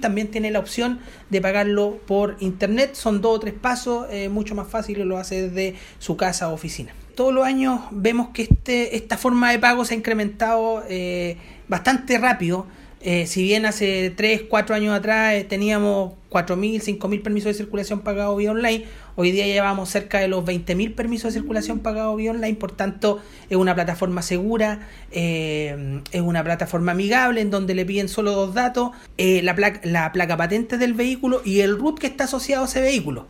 También 0.00 0.30
tiene 0.30 0.52
la 0.52 0.60
opción 0.60 1.00
de 1.28 1.40
pagarlo 1.40 1.98
por 2.06 2.36
internet, 2.38 2.94
son 2.94 3.20
dos 3.20 3.34
o 3.34 3.40
tres 3.40 3.52
pasos, 3.52 4.06
eh, 4.12 4.28
mucho 4.28 4.54
más 4.54 4.68
fácil 4.68 5.00
lo 5.00 5.18
hace 5.18 5.48
desde 5.48 5.76
su 5.98 6.16
casa 6.16 6.50
o 6.50 6.52
oficina. 6.52 6.94
Todos 7.16 7.34
los 7.34 7.44
años 7.44 7.80
vemos 7.90 8.28
que 8.28 8.42
este, 8.42 8.94
esta 8.94 9.18
forma 9.18 9.50
de 9.50 9.58
pago 9.58 9.84
se 9.84 9.94
ha 9.94 9.96
incrementado 9.96 10.84
eh, 10.88 11.36
bastante 11.66 12.16
rápido. 12.16 12.68
Eh, 13.00 13.26
si 13.26 13.42
bien 13.44 13.64
hace 13.64 14.10
3, 14.10 14.42
4 14.48 14.74
años 14.74 14.96
atrás 14.96 15.34
eh, 15.34 15.44
teníamos 15.44 16.14
4.000, 16.30 16.98
5.000 16.98 17.22
permisos 17.22 17.46
de 17.46 17.54
circulación 17.54 18.00
pagados 18.00 18.36
vía 18.36 18.50
online, 18.50 18.86
hoy 19.14 19.30
día 19.30 19.46
llevamos 19.46 19.88
cerca 19.88 20.18
de 20.18 20.26
los 20.26 20.44
20.000 20.44 20.94
permisos 20.96 21.32
de 21.32 21.40
circulación 21.40 21.78
pagados 21.78 22.16
vía 22.16 22.32
online, 22.32 22.56
por 22.56 22.72
tanto 22.72 23.20
es 23.48 23.56
una 23.56 23.74
plataforma 23.74 24.20
segura, 24.22 24.88
eh, 25.12 26.02
es 26.10 26.20
una 26.20 26.42
plataforma 26.42 26.92
amigable 26.92 27.40
en 27.40 27.50
donde 27.50 27.74
le 27.74 27.86
piden 27.86 28.08
solo 28.08 28.32
dos 28.32 28.54
datos, 28.54 28.90
la, 29.16 29.54
placa, 29.54 29.80
la 29.84 30.10
placa 30.10 30.36
patente 30.36 30.76
del 30.76 30.94
vehículo 30.94 31.40
y 31.44 31.60
el 31.60 31.78
root 31.78 32.00
que 32.00 32.08
está 32.08 32.24
asociado 32.24 32.64
a 32.64 32.66
ese 32.66 32.80
vehículo. 32.80 33.26